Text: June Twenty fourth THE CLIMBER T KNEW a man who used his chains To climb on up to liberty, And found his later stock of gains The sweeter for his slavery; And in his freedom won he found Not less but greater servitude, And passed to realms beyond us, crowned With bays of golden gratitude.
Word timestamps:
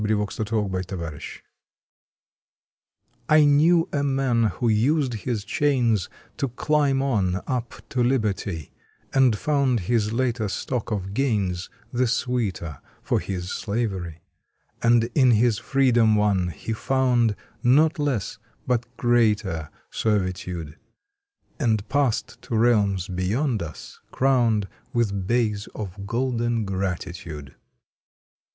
June 0.03 0.17
Twenty 0.17 0.49
fourth 0.49 0.87
THE 0.87 0.95
CLIMBER 0.97 1.09
T 3.29 3.45
KNEW 3.45 3.87
a 3.93 4.03
man 4.03 4.45
who 4.45 4.67
used 4.67 5.13
his 5.13 5.43
chains 5.45 6.09
To 6.37 6.47
climb 6.49 7.03
on 7.03 7.41
up 7.45 7.87
to 7.89 8.01
liberty, 8.03 8.71
And 9.13 9.37
found 9.37 9.81
his 9.81 10.11
later 10.11 10.47
stock 10.47 10.89
of 10.89 11.13
gains 11.13 11.69
The 11.93 12.07
sweeter 12.07 12.79
for 13.03 13.19
his 13.19 13.51
slavery; 13.51 14.23
And 14.81 15.03
in 15.13 15.29
his 15.29 15.59
freedom 15.59 16.15
won 16.15 16.47
he 16.47 16.73
found 16.73 17.35
Not 17.61 17.99
less 17.99 18.39
but 18.65 18.87
greater 18.97 19.69
servitude, 19.91 20.79
And 21.59 21.87
passed 21.89 22.41
to 22.41 22.55
realms 22.55 23.07
beyond 23.07 23.61
us, 23.61 23.99
crowned 24.09 24.67
With 24.93 25.27
bays 25.27 25.67
of 25.75 26.07
golden 26.07 26.65
gratitude. 26.65 27.53